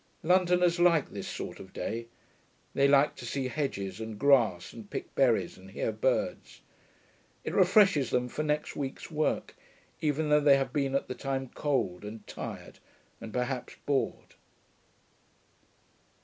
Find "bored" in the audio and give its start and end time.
13.85-14.33